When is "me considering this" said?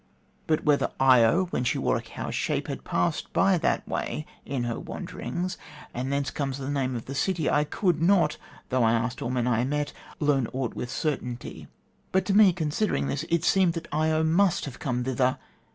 12.33-13.25